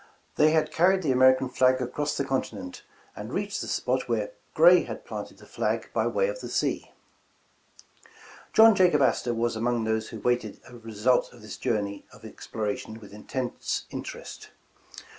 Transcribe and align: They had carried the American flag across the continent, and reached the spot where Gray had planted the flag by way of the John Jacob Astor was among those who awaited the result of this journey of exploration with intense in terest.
They 0.35 0.49
had 0.49 0.71
carried 0.71 1.03
the 1.03 1.11
American 1.11 1.47
flag 1.47 1.79
across 1.79 2.17
the 2.17 2.25
continent, 2.25 2.81
and 3.15 3.31
reached 3.31 3.61
the 3.61 3.67
spot 3.67 4.09
where 4.09 4.31
Gray 4.55 4.81
had 4.85 5.05
planted 5.05 5.37
the 5.37 5.45
flag 5.45 5.91
by 5.93 6.07
way 6.07 6.27
of 6.27 6.41
the 6.41 6.87
John 8.51 8.73
Jacob 8.73 9.03
Astor 9.03 9.35
was 9.35 9.55
among 9.55 9.83
those 9.83 10.09
who 10.09 10.17
awaited 10.17 10.59
the 10.63 10.79
result 10.79 11.31
of 11.31 11.43
this 11.43 11.55
journey 11.55 12.07
of 12.11 12.25
exploration 12.25 12.99
with 12.99 13.13
intense 13.13 13.85
in 13.91 14.01
terest. 14.01 14.49